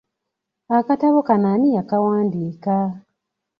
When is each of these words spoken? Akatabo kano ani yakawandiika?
Akatabo 0.77 1.19
kano 1.27 1.47
ani 1.53 1.69
yakawandiika? 1.77 2.75